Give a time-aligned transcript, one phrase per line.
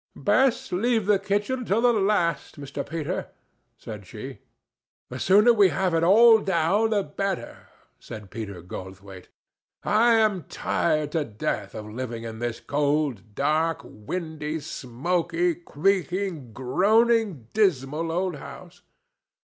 [0.15, 2.83] "Best leave the kitchen till the last, Mr.
[2.83, 3.27] Peter,"
[3.77, 4.39] said she.
[5.09, 7.67] "The sooner we have it all down, the better,"
[7.99, 9.27] said Peter Goldthwaite.
[9.83, 17.45] "I am tired to death of living in this cold, dark, windy, smoky, creaking, groaning,
[17.53, 18.81] dismal old house.